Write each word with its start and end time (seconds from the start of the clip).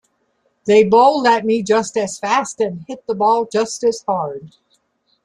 They 0.65 0.83
bowl 0.83 1.27
at 1.27 1.45
me 1.45 1.61
just 1.61 1.95
as 1.95 2.17
fast 2.17 2.59
and 2.59 2.83
hit 2.87 3.05
the 3.05 3.13
ball 3.13 3.45
just 3.45 3.83
as 3.83 4.03
hard. 4.07 4.55